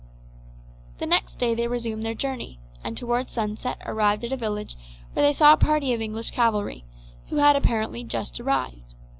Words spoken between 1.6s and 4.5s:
resumed their journey, and towards sunset arrived at a